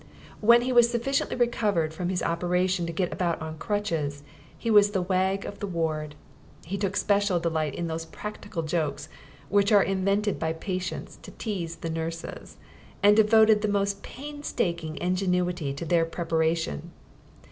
[0.39, 4.23] When he was sufficiently recovered from his operation to get about on crutches
[4.57, 6.15] he was the wag of the ward.
[6.65, 9.09] He took a special delight in those practical jokes
[9.49, 12.57] which are invented by patients to tease the nurses,
[13.03, 16.93] and devoted the most painstaking ingenuity to their preparation.